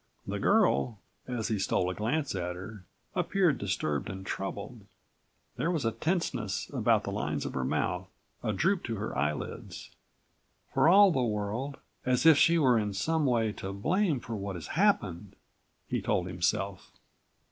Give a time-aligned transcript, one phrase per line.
[0.25, 0.97] The girl,
[1.27, 4.87] as he stole a glance at her, appeared disturbed and troubled.
[5.57, 8.07] There was a tenseness about the lines of her mouth,
[8.41, 9.91] a droop to her eyelids.
[10.73, 14.55] "For all the world as if she were in some way to blame for what
[14.55, 15.35] has happened,"
[15.87, 16.91] he told himself.